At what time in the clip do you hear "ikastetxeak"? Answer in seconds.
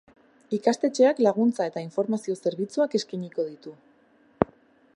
0.57-1.19